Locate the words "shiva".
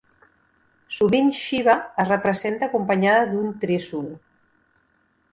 1.39-1.75